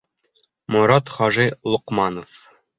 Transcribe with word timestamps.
Морат 0.77 1.11
хажи 1.17 1.47
Лоҡманов: 1.75 2.37